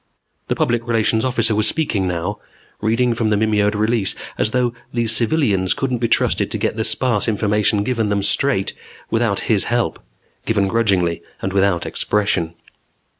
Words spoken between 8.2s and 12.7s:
straight without his help, given grudgingly and without expression.